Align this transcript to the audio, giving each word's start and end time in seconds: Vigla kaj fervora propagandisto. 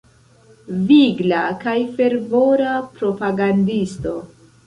Vigla 0.91 1.41
kaj 1.65 1.75
fervora 1.99 2.73
propagandisto. 2.97 4.17